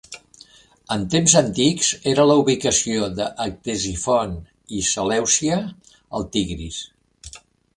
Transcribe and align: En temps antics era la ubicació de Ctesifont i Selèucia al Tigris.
En 0.93 1.01
temps 1.15 1.33
antics 1.41 1.89
era 2.13 2.25
la 2.31 2.37
ubicació 2.43 3.09
de 3.19 3.27
Ctesifont 3.43 4.35
i 4.79 4.83
Selèucia 4.91 5.61
al 6.21 6.27
Tigris. 6.37 6.81